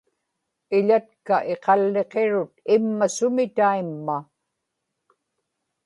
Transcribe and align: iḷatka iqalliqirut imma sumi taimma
iḷatka 0.77 1.37
iqalliqirut 1.53 2.53
imma 2.75 3.07
sumi 3.17 3.45
taimma 3.55 4.17